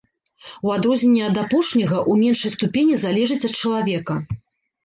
У 0.69 0.71
адрозненне 0.75 1.19
ад 1.25 1.37
апошняга, 1.43 2.01
у 2.13 2.17
меншай 2.23 2.55
ступені 2.57 2.99
залежыць 3.05 3.41
ад 3.49 3.53
чалавека. 3.63 4.21